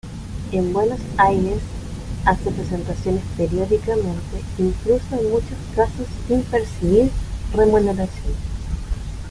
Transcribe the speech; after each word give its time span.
En 0.51 0.73
Buenos 0.73 0.99
Aires 1.17 1.61
hace 2.25 2.49
presentaciones 2.49 3.21
periódicamente, 3.37 4.41
incluso 4.57 5.15
en 5.15 5.29
muchos 5.29 5.59
casos 5.75 6.07
sin 6.27 6.41
percibir 6.41 7.11
remuneración. 7.53 8.33